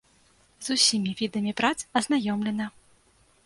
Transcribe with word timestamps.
З 0.67 0.77
усімі 0.77 1.11
відамі 1.21 1.55
прац 1.61 1.77
азнаёмлена. 2.01 2.65